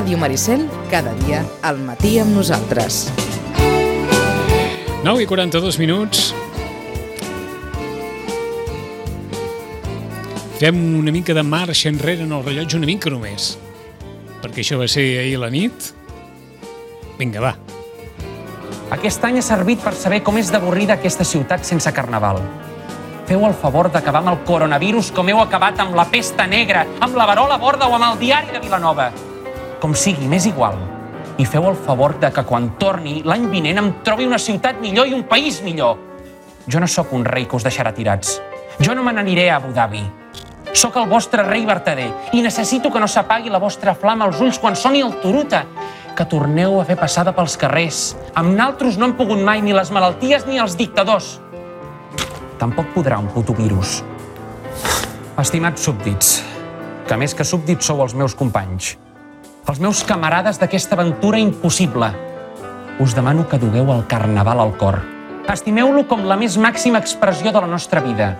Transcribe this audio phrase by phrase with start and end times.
[0.00, 3.10] Ràdio Maricel, cada dia al matí amb nosaltres.
[5.04, 6.30] 9 i 42 minuts.
[10.56, 13.58] Fem una mica de marxa enrere en el rellotge, una mica només.
[14.40, 15.92] Perquè això va ser ahir a la nit.
[17.20, 17.54] Vinga, va.
[18.96, 22.40] Aquest any ha servit per saber com és d'avorrida aquesta ciutat sense carnaval.
[23.28, 27.20] Feu el favor d'acabar amb el coronavirus com heu acabat amb la pesta negra, amb
[27.20, 29.12] la varola borda o amb el diari de Vilanova.
[29.80, 30.76] Com sigui, m'és igual.
[31.40, 35.08] I feu el favor de que quan torni l'any vinent em trobi una ciutat millor
[35.08, 35.96] i un país millor.
[36.68, 38.36] Jo no sóc un rei que us deixarà tirats.
[38.80, 40.02] Jo no me n'aniré a Abu Dhabi.
[40.76, 44.60] Sóc el vostre rei vertader i necessito que no s'apagui la vostra flama als ulls
[44.60, 45.64] quan soni el turuta.
[46.16, 48.14] Que torneu a fer passada pels carrers.
[48.36, 51.38] Amb naltros no han pogut mai ni les malalties ni els dictadors.
[52.60, 54.02] Tampoc podrà un puto virus.
[55.40, 56.42] Estimats súbdits,
[57.08, 58.98] que més que súbdits sou els meus companys,
[59.70, 62.08] els meus camarades d'aquesta aventura impossible,
[62.98, 64.98] us demano que dugueu el carnaval al cor.
[65.50, 68.32] Estimeu-lo com la més màxima expressió de la nostra vida,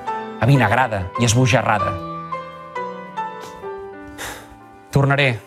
[0.42, 1.92] avinagrada i esbojarrada.
[4.90, 5.38] Tornaré.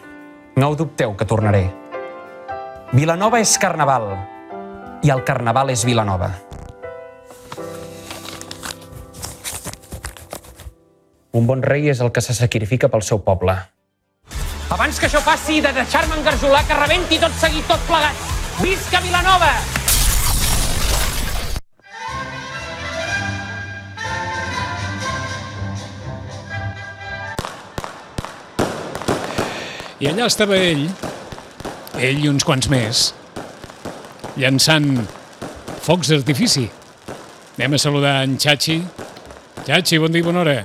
[0.56, 1.66] No ho dubteu que tornaré.
[2.94, 4.08] Vilanova és carnaval
[5.04, 6.32] i el carnaval és Vilanova.
[11.34, 13.58] Un bon rei és el que se sacrifica pel seu poble.
[14.74, 18.18] Abans que això passi de deixar-me engarjolar, que rebenti tot seguit, tot plegat.
[18.58, 19.52] Visca Vilanova!
[30.02, 30.88] I allà estava ell,
[32.02, 33.06] ell i uns quants més,
[34.42, 34.90] llançant
[35.86, 36.66] focs d'artifici.
[37.60, 38.82] Anem a saludar en Chachi.
[39.68, 40.64] Chachi, bon dia i bona hora.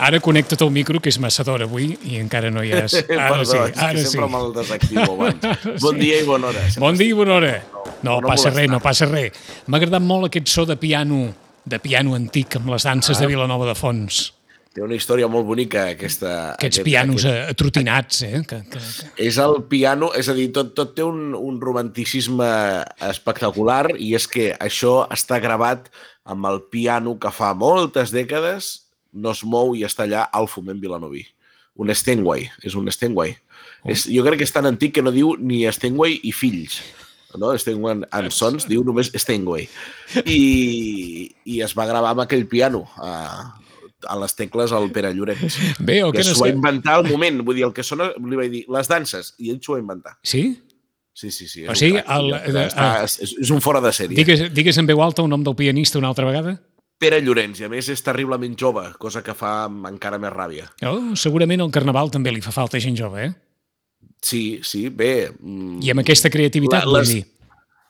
[0.00, 2.94] Ara connecta't al micro, que és massa d'hora avui, i encara no hi és.
[3.10, 4.06] Ara Perdó, sí, és que ara sí.
[4.14, 5.46] sempre me'l desactivo abans.
[5.84, 6.64] Bon dia i bona hora.
[6.70, 7.54] Sempre Bon dia i bona hora.
[8.02, 8.56] No, no passa molestar.
[8.62, 9.40] res, no passa res.
[9.68, 11.22] M'ha agradat molt aquest so de piano,
[11.68, 13.20] de piano antic, amb les danses Ah.
[13.20, 14.30] de Vilanova de Fons.
[14.70, 16.52] Té una història molt bonica, aquesta...
[16.54, 18.40] Aquests aquest- pianos aquest- atrotinats, eh?
[18.46, 19.08] Que, que, que...
[19.26, 22.46] És el piano, és a dir, tot, tot té un, un romanticisme
[23.10, 25.90] espectacular i és que això està gravat
[26.30, 28.70] amb el piano que fa moltes dècades
[29.12, 31.24] no es mou i està allà al foment vilanoví.
[31.80, 33.36] Un Steinway, és un Steinway.
[33.84, 33.90] Oh.
[33.92, 36.80] És, jo crec que és tan antic que no diu ni Steinway i fills.
[37.38, 37.52] No?
[37.58, 39.68] Steinway and Sons diu només Steinway.
[40.26, 40.40] I,
[41.46, 43.12] I es va gravar amb aquell piano a,
[44.08, 45.60] a les tecles al Pere Llorenç.
[45.78, 47.42] Bé, o que que no s'ho va inventar al moment.
[47.46, 50.16] Vull dir, el que sona, li vaig dir, les danses, i ell s'ho va inventar.
[50.22, 50.44] Sí?
[51.20, 51.66] Sí, sí, sí.
[51.68, 52.32] O sigui, el-
[52.64, 53.04] Està, ah.
[53.04, 54.16] és, és un fora de sèrie.
[54.16, 56.56] Digues, digues en veu alta el nom del pianista una altra vegada?
[57.00, 60.66] Pere Llorenç, i a més és terriblement jove, cosa que fa encara més ràbia.
[60.84, 63.32] Oh, segurament al Carnaval també li fa falta gent jove, eh?
[64.20, 65.30] Sí, sí, bé...
[65.32, 67.22] mm, I amb aquesta creativitat, La- vull les- dir.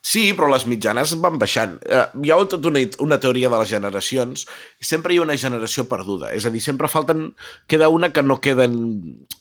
[0.01, 1.75] Sí, però les mitjanes van baixant.
[1.85, 4.47] Eh, hi ha tota una, una teoria de les generacions
[4.81, 6.31] sempre hi ha una generació perduda.
[6.33, 7.35] És a dir, sempre falten...
[7.69, 8.79] Queda una que no queden,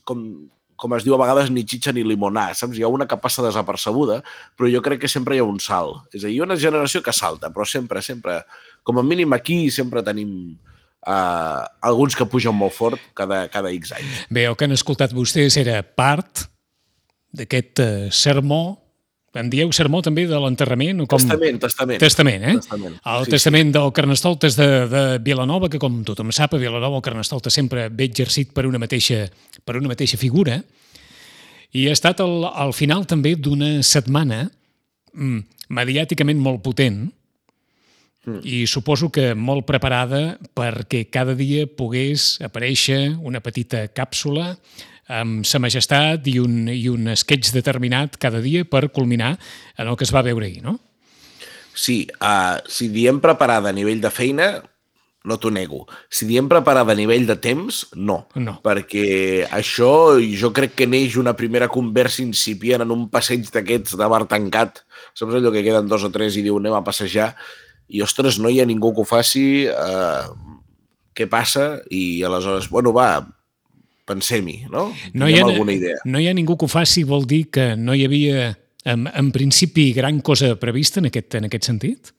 [0.04, 0.26] com,
[0.80, 2.78] com es diu a vegades, ni xitxa ni limonar, saps?
[2.80, 4.22] Hi ha una que passa desapercebuda,
[4.58, 6.08] però jo crec que sempre hi ha un salt.
[6.14, 8.42] És a dir, hi ha una generació que salta, però sempre, sempre...
[8.88, 10.30] Com a mínim aquí sempre tenim
[11.06, 14.22] uh, alguns que pugen molt fort cada, cada X anys.
[14.32, 16.48] Bé, el que han escoltat vostès era part
[17.36, 18.80] d'aquest eh, sermó,
[19.38, 21.04] en dieu sermó també de l'enterrament?
[21.10, 21.22] Com...
[21.22, 22.02] Testament, testament.
[22.02, 22.56] Testament, eh?
[22.58, 22.98] Testament.
[23.14, 27.06] El Sí, testament del Carnestoltes de, de Vilanova, que com tothom sap, a Vilanova el
[27.06, 29.26] Carnestoltes sempre ve exercit per una mateixa,
[29.66, 30.60] per una mateixa figura,
[31.78, 34.48] i ha estat el, al final també d'una setmana
[35.14, 35.40] mm,
[35.78, 37.06] mediàticament molt potent,
[38.44, 44.52] i suposo que molt preparada perquè cada dia pogués aparèixer una petita càpsula
[45.10, 49.36] amb sa majestat i un, i un sketch determinat cada dia per culminar
[49.78, 50.78] en el que es va veure ahir, no?
[51.74, 54.50] Sí, uh, si diem preparada a nivell de feina,
[55.26, 55.86] no t'ho nego.
[56.12, 58.22] Si diem preparada a nivell de temps, no.
[58.40, 58.58] No.
[58.66, 64.12] Perquè això jo crec que neix una primera conversa incipient en un passeig d'aquests de
[64.12, 64.84] bar tancat.
[65.18, 67.34] Saps allò que queden dos o tres i diu anem a passejar?
[67.90, 69.66] I, ostres, no hi ha ningú que ho faci.
[69.68, 70.56] Uh,
[71.18, 71.82] què passa?
[71.92, 73.26] I aleshores, bueno, va,
[74.10, 74.90] pensem-hi, no?
[75.14, 76.02] No hi, ha, alguna idea.
[76.06, 78.54] no hi ha ningú que ho faci, vol dir que no hi havia,
[78.84, 82.14] en, en principi, gran cosa prevista en aquest, en aquest sentit?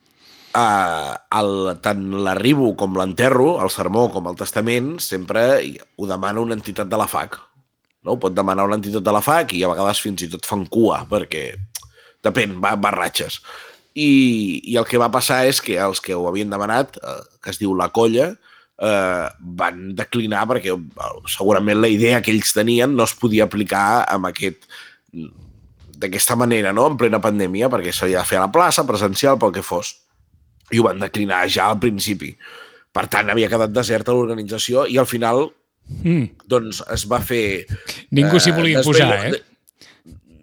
[0.54, 1.52] uh, el,
[1.84, 5.44] tant l'arribo com l'enterro, el sermó com el testament, sempre
[5.96, 7.38] ho demana una entitat de la FAC.
[8.04, 8.14] No?
[8.14, 10.66] Ho pot demanar una entitat de la FAC i a vegades fins i tot fan
[10.72, 11.50] cua, perquè
[12.24, 13.40] depèn, va, va ratxes.
[13.94, 14.10] I,
[14.70, 17.58] I el que va passar és que els que ho havien demanat, eh, que es
[17.60, 18.32] diu la colla,
[18.80, 19.26] eh,
[19.60, 24.30] van declinar perquè eh, segurament la idea que ells tenien no es podia aplicar amb
[24.30, 24.66] aquest
[26.00, 29.52] d'aquesta manera, no?, en plena pandèmia, perquè s'havia de fer a la plaça, presencial, pel
[29.52, 29.98] que fos.
[30.72, 32.30] I ho van declinar ja al principi.
[32.94, 35.50] Per tant, havia quedat deserta l'organització i al final
[36.00, 36.46] mm.
[36.48, 37.66] doncs es va fer...
[38.16, 39.42] Ningú s'hi volia eh, posar, eh?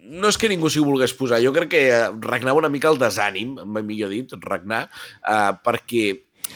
[0.08, 1.82] no és que ningú s'hi volgués posar, jo crec que
[2.24, 4.86] regnava una mica el desànim, millor dit, regnar,
[5.20, 6.06] eh, perquè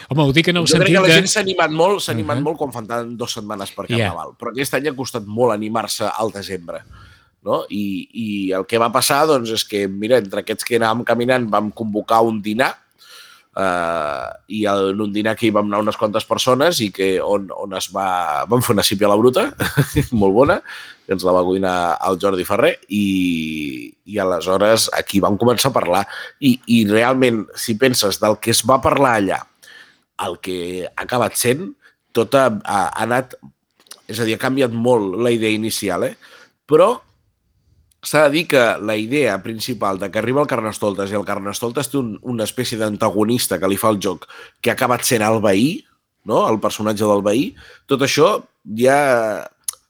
[0.09, 2.13] Home, ho dic en el jo sentit crec que la gent s'ha animat molt, s'ha
[2.13, 2.45] animat uh -huh.
[2.45, 4.39] molt quan faltaven dues setmanes per Carnaval, yeah.
[4.39, 6.85] però aquest any ha costat molt animar-se al desembre.
[7.43, 7.65] No?
[7.69, 11.51] I, I el que va passar doncs, és que, mira, entre aquests que anàvem caminant
[11.51, 12.77] vam convocar un dinar
[13.57, 17.51] eh, i en un dinar que hi vam anar unes quantes persones i que on,
[17.57, 18.45] on es va...
[18.49, 19.49] vam fer una sípia a la bruta,
[20.23, 20.61] molt bona,
[21.07, 21.77] que ens la va cuinar
[22.09, 23.05] el Jordi Ferrer i,
[24.07, 26.05] i aleshores aquí vam començar a parlar
[26.41, 29.43] i, i realment, si penses del que es va parlar allà
[30.29, 31.71] el que ha acabat sent,
[32.13, 33.37] tot ha, ha, anat...
[34.11, 36.15] És a dir, ha canviat molt la idea inicial, eh?
[36.69, 36.91] Però
[38.03, 41.89] s'ha de dir que la idea principal de que arriba el Carnestoltes i el Carnestoltes
[41.89, 44.27] té un, una espècie d'antagonista que li fa el joc,
[44.61, 45.77] que ha acabat sent el veí,
[46.27, 46.43] no?
[46.51, 47.53] el personatge del veí,
[47.87, 48.35] tot això
[48.79, 48.99] ja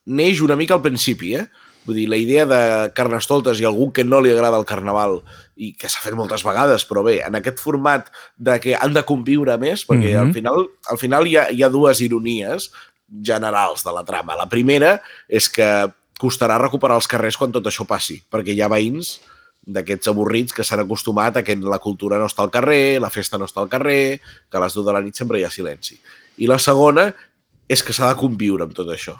[0.05, 1.47] neix una mica al principi, eh?
[1.87, 2.61] Vull dir, la idea de
[2.95, 5.19] Carnestoltes i algú que no li agrada el carnaval
[5.59, 8.07] i que s'ha fet moltes vegades, però bé, en aquest format
[8.39, 10.27] de que han de conviure més, perquè mm -hmm.
[10.27, 12.71] al final, al final hi, ha, hi ha dues ironies
[13.11, 14.37] generals de la trama.
[14.37, 18.69] La primera és que costarà recuperar els carrers quan tot això passi, perquè hi ha
[18.69, 19.21] veïns
[19.67, 23.39] d'aquests avorrits que s'han acostumat a que la cultura no està al carrer, la festa
[23.39, 24.21] no està al carrer,
[24.51, 26.01] que a les 2 de la nit sempre hi ha silenci.
[26.39, 27.15] I la segona
[27.69, 29.19] és que s'ha de conviure amb tot això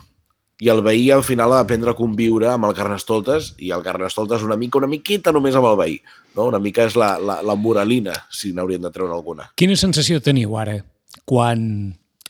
[0.63, 4.45] i el veí al final ha d'aprendre a conviure amb el Carnestoltes i el Carnestoltes
[4.47, 5.97] una mica, una miqueta només amb el veí.
[6.37, 6.47] No?
[6.53, 9.49] Una mica és la, la, la moralina, si n'haurien de treure alguna.
[9.59, 10.79] Quina sensació teniu ara
[11.27, 11.65] quan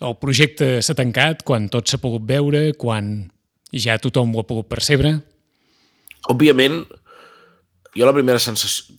[0.03, 3.13] el projecte s'ha tancat, quan tot s'ha pogut veure, quan
[3.85, 5.13] ja tothom ho ha pogut percebre?
[6.33, 6.81] Òbviament,
[7.93, 8.97] jo la primera sensació...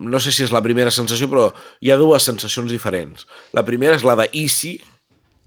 [0.00, 1.50] No sé si és la primera sensació, però
[1.84, 3.26] hi ha dues sensacions diferents.
[3.52, 4.78] La primera és la de si,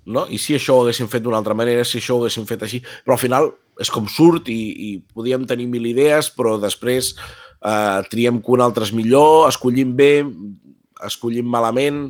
[0.07, 0.25] no?
[0.31, 2.79] I si això ho haguéssim fet d'una altra manera, si això ho haguéssim fet així,
[3.05, 3.51] però al final
[3.81, 8.63] és com surt i, i podíem tenir mil idees, però després eh, triem que un
[8.65, 10.23] altre és millor, escollim bé,
[11.05, 12.07] escollim malament,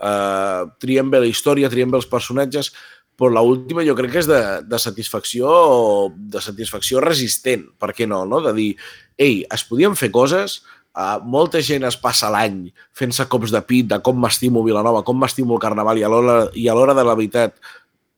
[0.00, 2.72] eh, triem bé la història, triem bé els personatges,
[3.20, 5.50] però l'última jo crec que és de, de satisfacció
[6.16, 8.22] de satisfacció resistent, per què no?
[8.24, 8.40] no?
[8.46, 8.70] De dir,
[9.20, 12.64] ei, es podien fer coses, Uh, molta gent es passa l'any
[12.98, 16.96] fent-se cops de pit de com m'estimo Vilanova, com m'estimo el Carnaval i a l'hora
[16.98, 17.54] de la veritat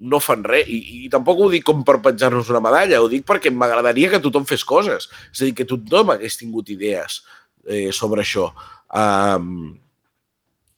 [0.02, 0.66] no fan res.
[0.66, 4.22] I, I tampoc ho dic com per penjar-nos una medalla, ho dic perquè m'agradaria que
[4.22, 5.08] tothom fes coses.
[5.30, 7.20] És a dir, que tothom hagués tingut idees
[7.68, 8.48] eh, sobre això.
[8.92, 9.78] Um,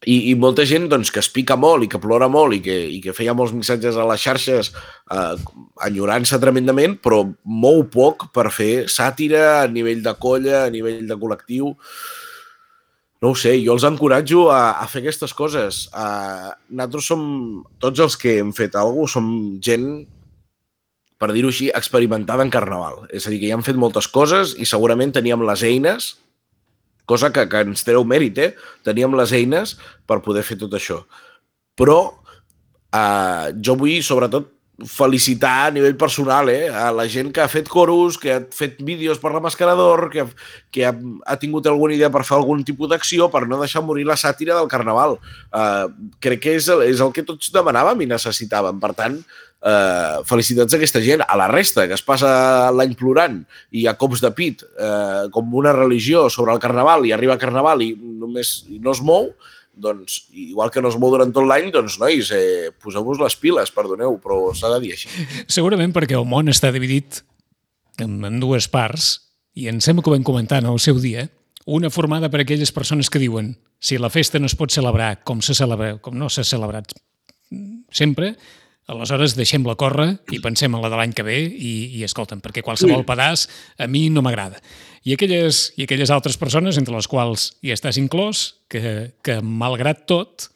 [0.07, 2.77] i, i molta gent doncs, que es pica molt i que plora molt i que,
[2.97, 5.35] i que feia molts missatges a les xarxes eh,
[5.87, 11.19] enyorant-se tremendament, però mou poc per fer sàtira a nivell de colla, a nivell de
[11.21, 11.73] col·lectiu.
[13.25, 15.87] No ho sé, jo els encoratjo a, a fer aquestes coses.
[15.97, 17.23] Uh, nosaltres som,
[17.81, 19.31] tots els que hem fet alguna cosa, som
[19.65, 19.87] gent,
[21.17, 23.07] per dir-ho així, experimentada en carnaval.
[23.09, 26.11] És a dir, que ja han fet moltes coses i segurament teníem les eines
[27.07, 28.51] cosa que, que ens treu mèrit, eh?
[28.87, 29.77] Teníem les eines
[30.09, 31.03] per poder fer tot això.
[31.79, 32.01] Però
[32.95, 34.55] eh, jo vull, sobretot,
[34.91, 38.81] felicitar a nivell personal eh, a la gent que ha fet coros, que ha fet
[38.83, 40.25] vídeos per la Mascarador, que,
[40.75, 40.91] que ha,
[41.27, 44.57] ha tingut alguna idea per fer algun tipus d'acció per no deixar morir la sàtira
[44.59, 45.19] del Carnaval.
[45.55, 45.87] Uh,
[46.19, 48.83] crec que és, és el que tots demanàvem i necessitàvem.
[48.83, 49.44] Per tant, eh,
[50.29, 53.41] felicitats a aquesta gent, a la resta, que es passa l'any plorant
[53.73, 57.41] i a cops de pit, eh, com una religió sobre el Carnaval, i arriba a
[57.41, 59.31] Carnaval i només i no es mou,
[59.75, 63.73] doncs, igual que no es mou durant tot l'any, doncs, nois, eh, poseu-vos les piles,
[63.75, 65.09] perdoneu, però s'ha de dir així.
[65.49, 67.23] Segurament perquè el món està dividit
[68.03, 69.15] en dues parts,
[69.55, 71.29] i em sembla que ho vam comentar en el seu dia,
[71.65, 75.41] una formada per aquelles persones que diuen si la festa no es pot celebrar com
[75.41, 76.93] se celebra, com no s'ha celebrat
[77.95, 78.35] sempre,
[78.85, 82.61] Aleshores, deixem-la córrer i pensem en la de l'any que ve i, i escolta'm, perquè
[82.65, 83.47] qualsevol pedaç
[83.81, 84.61] a mi no m'agrada.
[85.09, 90.05] I aquelles, I aquelles altres persones, entre les quals hi estàs inclòs, que, que malgrat
[90.11, 90.51] tot,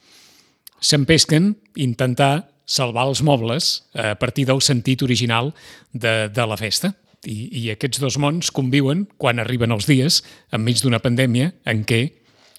[0.80, 5.54] s'empesquen intentar salvar els mobles a partir del sentit original
[5.92, 6.92] de, de la festa.
[7.24, 10.20] I, I aquests dos mons conviuen quan arriben els dies
[10.52, 12.04] enmig d'una pandèmia en què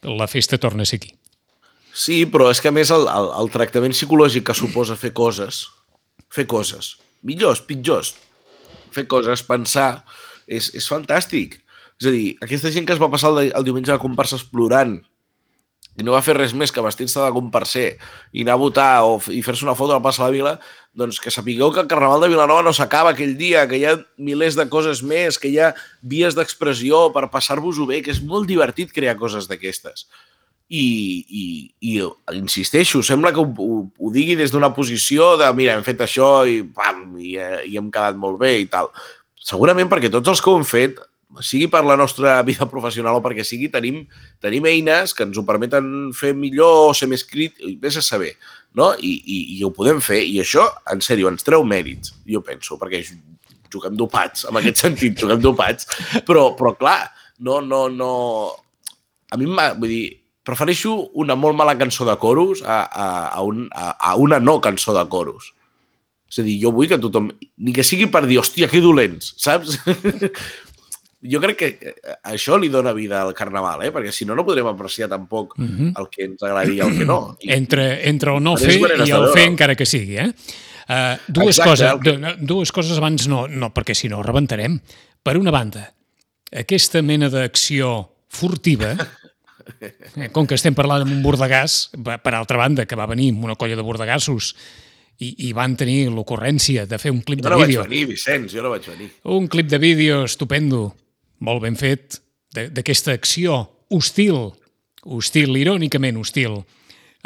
[0.09, 1.13] la festa torna a ser aquí.
[1.99, 5.65] Sí, però és que a més el, el, el tractament psicològic que suposa fer coses,
[6.31, 6.93] fer coses,
[7.27, 8.13] millors, pitjors,
[8.95, 10.05] fer coses, pensar,
[10.47, 11.59] és, és fantàstic.
[11.99, 14.95] És a dir, aquesta gent que es va passar el, el diumenge de comparses plorant
[15.99, 17.87] i no va fer res més que vestir-se de comparser
[18.31, 20.53] i anar a votar o, i fer-se una foto a la plaça de la Vila,
[20.95, 23.97] doncs que sapigueu que el Carnaval de Vilanova no s'acaba aquell dia, que hi ha
[24.15, 28.47] milers de coses més, que hi ha vies d'expressió per passar-vos-ho bé, que és molt
[28.47, 30.07] divertit crear coses d'aquestes.
[30.69, 30.85] I,
[31.33, 31.43] i,
[31.81, 31.93] i
[32.37, 36.43] insisteixo, sembla que ho, ho, ho digui des d'una posició de mira, hem fet això
[36.45, 38.91] i pam, i, eh, i hem quedat molt bé i tal.
[39.49, 40.99] Segurament perquè tots els que ho hem fet
[41.45, 44.03] sigui per la nostra vida professional o perquè sigui, tenim,
[44.41, 48.35] tenim eines que ens ho permeten fer millor o ser més crit, vés a saber,
[48.77, 48.91] no?
[48.93, 52.77] I, i, I ho podem fer, i això, en sèrio, ens treu mèrits, jo penso,
[52.81, 53.03] perquè
[53.69, 55.89] juguem dopats, en aquest sentit, juguem dopats,
[56.27, 57.03] però, però clar,
[57.45, 58.11] no, no, no...
[59.29, 60.05] A mi, vull dir,
[60.49, 64.59] prefereixo una molt mala cançó de coros a, a, a, un, a, a una no
[64.61, 65.53] cançó de coros.
[66.29, 69.33] És a dir, jo vull que tothom, ni que sigui per dir, hòstia, que dolents,
[69.41, 69.79] saps?
[71.33, 73.91] jo crec que eh, això li dona vida al Carnaval, eh?
[73.95, 75.91] perquè si no, no podrem apreciar tampoc uh -huh.
[75.99, 77.37] el que ens agradaria i el que no.
[77.41, 80.17] I, entre, entre el no fer i el fer encara que sigui.
[80.17, 80.31] Eh?
[80.89, 82.35] Uh, dues, Exacte, coses, que...
[82.45, 84.79] dues coses abans no, no perquè si no rebentarem.
[85.21, 85.93] Per una banda,
[86.51, 88.95] aquesta mena d'acció furtiva,
[90.35, 93.57] com que estem parlant amb un bordegàs, per altra banda, que va venir amb una
[93.59, 94.53] colla de bordegassos
[95.19, 97.59] i, i van tenir l'ocurrència de fer un clip de vídeo.
[97.59, 99.09] Jo no vaig venir, Vicenç, jo no vaig venir.
[99.35, 100.93] Un clip de vídeo estupendo,
[101.45, 102.21] molt ben fet,
[102.55, 103.61] d'aquesta acció
[103.93, 104.49] hostil,
[105.05, 106.61] hostil, irònicament hostil,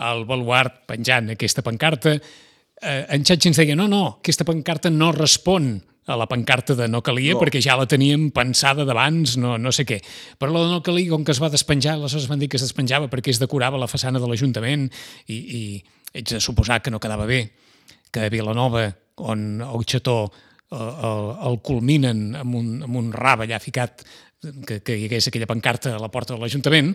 [0.04, 2.18] al baluart penjant aquesta pancarta.
[2.18, 6.88] Eh, en Xatxi ens deia, no, no, aquesta pancarta no respon a la pancarta de
[6.91, 7.41] no calia, no.
[7.41, 10.01] perquè ja la teníem pensada d'abans, no, no sé què.
[10.39, 12.65] Però la de no calia, com que es va despenjar, aleshores van dir que es
[12.65, 14.89] despenjava perquè es decorava la façana de l'Ajuntament
[15.27, 15.62] i, i
[16.13, 17.45] ets de suposar que no quedava bé,
[18.13, 18.89] que a Vilanova,
[19.24, 20.17] on el xató
[20.74, 24.03] el, el culminen amb un, amb un rab allà ficat
[24.41, 26.93] que, que hi hagués aquella pancarta a la porta de l'Ajuntament,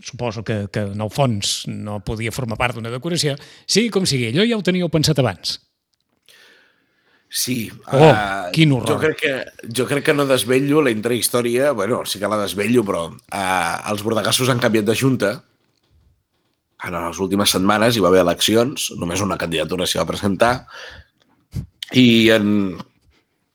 [0.00, 4.30] suposo que, que en el fons no podia formar part d'una decoració, sí, com sigui,
[4.32, 5.58] allò ja ho teníeu pensat abans.
[7.32, 7.72] Sí.
[7.88, 8.90] Oh, uh, quin horror.
[8.90, 12.84] Jo crec, que, jo crec que no desvello la intrahistòria, bueno, sí que la desvello,
[12.84, 15.30] però uh, els bordegassos han canviat de junta.
[16.84, 20.52] En les últimes setmanes hi va haver eleccions, només una candidatura s'hi va presentar,
[21.96, 22.76] i en,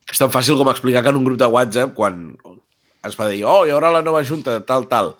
[0.10, 2.32] és tan fàcil com explicar que en un grup de WhatsApp, quan
[3.06, 5.14] es va dir, oh, hi haurà la nova junta, tal, tal,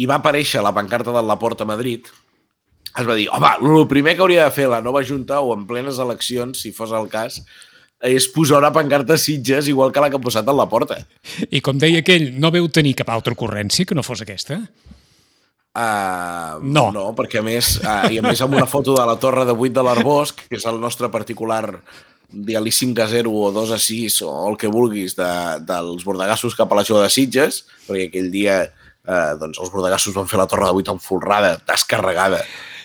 [0.00, 2.08] i va aparèixer la pancarta de la Porta a Madrid,
[2.90, 5.68] es va dir, home, el primer que hauria de fer la nova junta, o en
[5.68, 7.42] plenes eleccions, si fos el cas,
[8.00, 10.96] és posar una pancarta a Sitges igual que la que ha posat a la porta.
[11.50, 14.62] I com deia aquell, no veu tenir cap altra ocurrència que no fos aquesta?
[15.70, 16.88] Uh, no.
[16.90, 19.54] No, perquè a més, uh, i a més amb una foto de la torre de
[19.54, 21.62] 8 de l'Arbosc, que és el nostre particular
[22.30, 25.30] digue-li 5 a 0 o 2 a 6 o el que vulguis de,
[25.66, 28.62] dels bordegassos cap a la Jove de Sitges, perquè aquell dia
[29.10, 32.40] eh, doncs els bordegassos van fer la torre de 8 enfolrada, descarregada.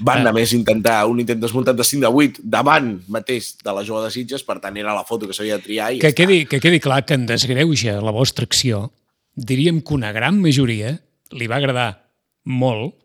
[0.05, 0.31] Van ah.
[0.31, 4.07] a més intentar un intent desmuntat de 5 de 8 davant mateix de la Jove
[4.07, 5.91] de Sitges, per tant era la foto que s'havia de triar.
[5.95, 8.89] I que, quedi, que quedi clar que en desgreuja la vostra acció,
[9.35, 10.97] diríem que una gran majoria
[11.35, 11.89] li va agradar
[12.45, 12.97] molt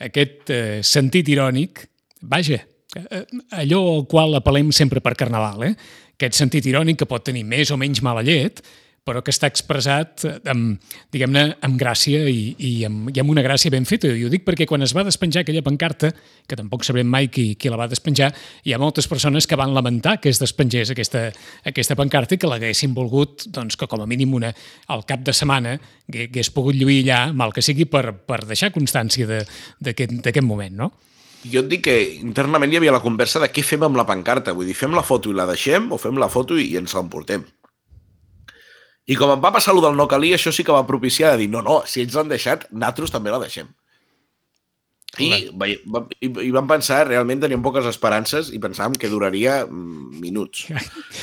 [0.00, 1.84] aquest eh, sentit irònic,
[2.26, 2.62] vaja,
[2.96, 3.24] Eh,
[3.60, 5.74] allò al qual apel·lem sempre per Carnaval, eh?
[6.16, 8.62] aquest sentit irònic que pot tenir més o menys mala llet,
[9.06, 10.82] però que està expressat amb,
[11.14, 14.10] diguem-ne, amb gràcia i, i, amb, i amb una gràcia ben feta.
[14.10, 16.10] I ho dic perquè quan es va despenjar aquella pancarta,
[16.46, 18.32] que tampoc sabrem mai qui, qui la va despenjar,
[18.66, 21.28] hi ha moltes persones que van lamentar que es despengés aquesta,
[21.70, 24.50] aquesta pancarta i que l'haguessin volgut, doncs, que com a mínim una,
[24.90, 25.78] al cap de setmana
[26.10, 29.26] hagués pogut lluir allà, mal que sigui, per, per deixar constància
[29.78, 30.94] d'aquest moment, no?
[31.46, 34.54] jo et dic que internament hi havia la conversa de què fem amb la pancarta.
[34.56, 37.44] Vull dir, fem la foto i la deixem o fem la foto i, ens l'emportem.
[39.06, 41.44] I com em va passar allò del no calia, això sí que va propiciar de
[41.44, 43.70] dir no, no, si ells l'han deixat, nosaltres també la deixem.
[45.16, 45.48] I,
[46.20, 50.66] i, i vam pensar, realment teníem poques esperances i pensàvem que duraria mm, minuts.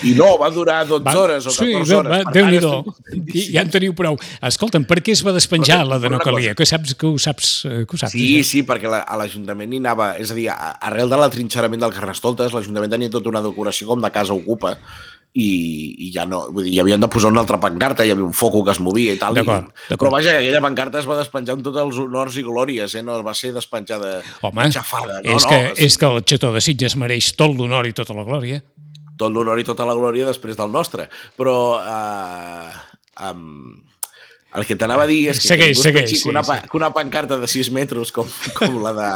[0.09, 2.09] I no, va durar 12 va, hores o 14 sí, hores.
[2.09, 3.37] Va, déu nhi estic...
[3.53, 4.17] Ja en teniu prou.
[4.49, 6.55] Escolta'm, per què es va despenjar la de no calia?
[6.57, 7.53] Que saps que ho saps?
[7.69, 8.47] Eh, que ho saps sí, ja?
[8.49, 10.13] sí, perquè la, a l'Ajuntament hi anava...
[10.23, 14.13] És a dir, arrel de l'atrinxerament del Carnestoltes, l'Ajuntament tenia tota una decoració com de
[14.15, 14.77] casa ocupa
[15.33, 15.45] i,
[16.05, 18.35] i ja no, vull dir, hi havien de posar una altra pancarta, hi havia un
[18.37, 19.39] foco que es movia i tal.
[19.41, 19.45] I,
[19.97, 23.01] però vaja, aquella pancarta es va despenjar amb tots els honors i glòries, eh?
[23.05, 25.23] no va ser despenjada Home, xafada.
[25.23, 27.95] No, és, no, que, no, és que el xató de Sitges mereix tot l'honor i
[27.97, 28.61] tota la glòria.
[29.17, 31.09] Tot l'honor i tota la glòria després del nostre.
[31.37, 32.69] Però eh,
[33.25, 33.73] um,
[34.53, 36.61] el que t'anava a dir és que, segueix, que, segueix, sí, una, sí.
[36.69, 39.13] que una pancarta de 6 metres com, com, la de,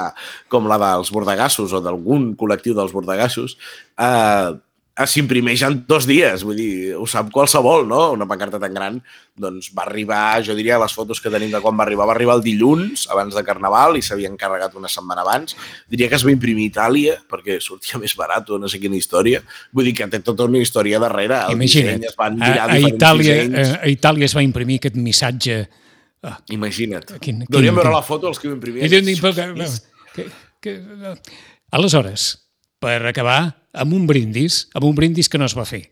[0.50, 3.54] com la dels bordegassos o d'algun col·lectiu dels bordegassos
[4.02, 4.58] eh,
[5.06, 8.14] s'imprimeix en dos dies, vull dir, ho sap qualsevol, no?
[8.16, 8.96] Una pancarta tan gran,
[9.38, 12.34] doncs va arribar, jo diria, les fotos que tenim de quan va arribar, va arribar
[12.40, 15.54] el dilluns, abans de Carnaval, i s'havia encarregat una setmana abans.
[15.88, 18.98] Diria que es va imprimir a Itàlia, perquè sortia més barat o no sé quina
[18.98, 19.44] història.
[19.72, 21.44] Vull dir que té tota una història darrere.
[21.52, 25.60] El Imagina't, es van a, a, Itàlia, a, a Itàlia es va imprimir aquest missatge
[26.24, 27.06] ah, Imagina't.
[27.22, 28.82] Quin- quin- Hauríem veure la foto els que ho imprimien.
[30.18, 30.26] Que,
[30.60, 31.16] que, que,
[31.72, 32.47] aleshores,
[32.80, 35.84] per acabar, amb un brindis, amb un brindis que no es va fer.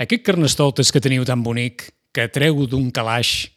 [0.00, 3.50] Aquest carnestoltes que teniu tan bonic, que treu d'un calaix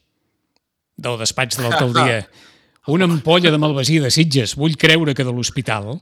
[0.98, 2.24] del despatx de l'alcaldia
[2.94, 5.96] una ampolla de malvasí de Sitges, vull creure que de l'hospital,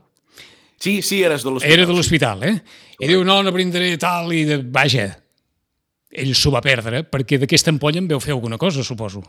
[0.82, 1.72] Sí, sí, eres de l'hospital.
[1.78, 2.56] era de l'hospital, eh?
[2.98, 4.56] I diu, no, no brindaré tal, i de...
[4.66, 5.04] vaja,
[6.10, 9.22] ell s'ho va perdre, perquè d'aquesta ampolla en veu fer alguna cosa, suposo.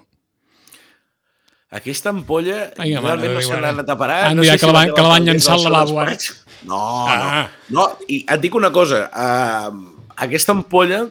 [1.74, 4.20] Aquesta ampolla Ai, realment no se a parar.
[4.28, 6.00] Ah, no mira, sé que la van- va que la van llançar al lavabo, seu
[6.00, 6.12] ara.
[6.12, 6.46] despatx.
[6.70, 7.50] No, Ah.
[7.70, 7.80] no.
[7.82, 9.10] No, i et dic una cosa.
[9.14, 11.10] Uh, aquesta ampolla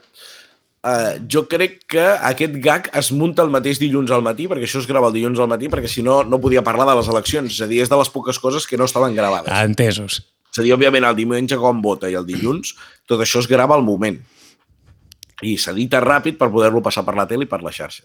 [0.84, 4.80] Uh, jo crec que aquest gag es munta el mateix dilluns al matí, perquè això
[4.80, 7.52] es grava el dilluns al matí, perquè si no, no podia parlar de les eleccions.
[7.54, 9.46] És a dir, és de les poques coses que no estaven gravades.
[9.54, 10.24] Ah, entesos.
[10.50, 12.74] És a dir, òbviament, el diumenge quan vota i el dilluns,
[13.06, 14.18] tot això es grava al moment.
[15.42, 18.02] I s'edita ràpid per poder-lo passar per la tele i per la xarxa.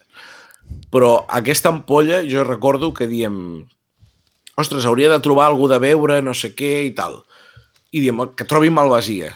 [0.92, 3.66] Però aquesta ampolla, jo recordo que diem
[4.58, 7.22] ostres, hauria de trobar algú de veure, no sé què i tal.
[7.94, 9.36] I diem que trobi malvasia.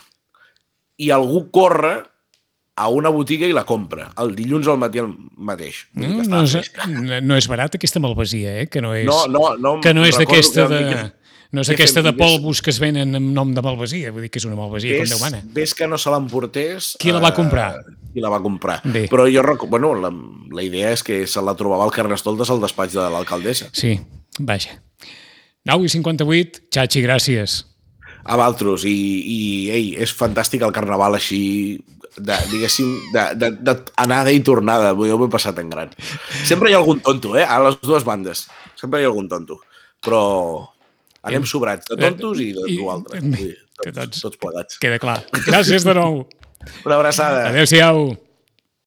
[1.01, 1.99] I algú corre
[2.81, 5.83] a una botiga i la compra, el dilluns al matí el mateix.
[5.93, 6.71] Dir No, és,
[7.21, 8.67] no és barat aquesta malvasia, eh?
[8.71, 11.01] Que no és, no, no, no, que no és d'aquesta que de...
[11.51, 14.29] No és que aquesta de polvos que es venen amb nom de malvasia, vull dir
[14.31, 15.41] que és una malvasia com Déu mana.
[15.51, 16.93] ves que no se l'emportés...
[17.01, 17.73] Qui la va comprar?
[17.81, 18.79] Eh, qui la va comprar.
[18.83, 19.07] Bé.
[19.11, 20.11] Però jo, bueno, la,
[20.51, 23.69] la idea és que se la trobava al Carnestoltes al despatx de l'alcaldessa.
[23.73, 23.97] Sí,
[24.39, 24.77] vaja.
[25.65, 27.59] 9 i 58, Xachi, gràcies.
[28.23, 28.93] A Valtros, i,
[29.25, 29.39] i
[29.73, 31.79] ei, és fantàstic el carnaval així,
[32.17, 34.91] de, diguéssim, d'anar de, de, anada i tornada.
[34.97, 35.89] Jo m'ho he passat en gran.
[36.45, 37.45] Sempre hi ha algun tonto, eh?
[37.45, 38.47] A les dues bandes.
[38.77, 39.57] Sempre hi ha algun tonto.
[40.01, 40.21] Però
[41.23, 43.17] anem sobrats de tontos i de tu altre.
[43.19, 44.77] i- Vull dir, que Tots, tots- tots plegats.
[44.81, 45.19] Queda clar.
[45.45, 46.23] Gràcies de nou.
[46.85, 47.47] Una abraçada.
[47.49, 48.30] Adéu-siau.